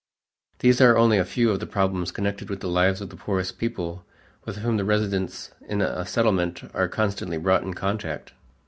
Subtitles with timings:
[0.61, 3.59] These are only a few of the problems connected with the lives of the poorest
[3.59, 4.03] people
[4.45, 8.33] with whom the residents in a Settlement are constantly brought in contact.